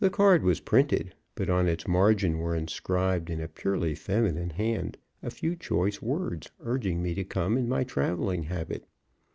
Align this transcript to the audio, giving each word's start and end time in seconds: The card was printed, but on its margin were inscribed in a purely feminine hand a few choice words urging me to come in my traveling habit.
The 0.03 0.09
card 0.09 0.41
was 0.41 0.59
printed, 0.61 1.13
but 1.35 1.47
on 1.47 1.67
its 1.67 1.87
margin 1.87 2.39
were 2.39 2.55
inscribed 2.55 3.29
in 3.29 3.39
a 3.39 3.47
purely 3.47 3.93
feminine 3.93 4.49
hand 4.49 4.97
a 5.21 5.29
few 5.29 5.55
choice 5.55 6.01
words 6.01 6.49
urging 6.59 7.03
me 7.03 7.13
to 7.13 7.23
come 7.23 7.55
in 7.55 7.69
my 7.69 7.83
traveling 7.83 8.45
habit. 8.45 8.87